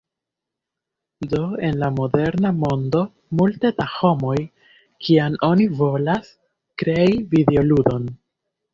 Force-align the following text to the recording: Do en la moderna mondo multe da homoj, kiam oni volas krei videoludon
Do 1.33 1.41
en 1.67 1.77
la 1.83 1.89
moderna 1.97 2.53
mondo 2.63 3.03
multe 3.41 3.73
da 3.83 3.89
homoj, 3.99 4.35
kiam 5.05 5.39
oni 5.53 5.71
volas 5.85 6.37
krei 6.85 7.09
videoludon 7.39 8.15